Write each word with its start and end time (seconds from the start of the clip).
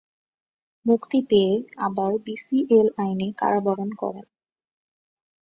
মুক্তি 0.85 1.19
পেয়ে 1.29 1.53
আবার 1.77 2.11
বি 2.25 2.35
সি 2.35 2.57
এল 2.69 2.87
আইনে 2.97 3.27
কারাবরণ 3.37 3.89
করেন। 3.93 4.25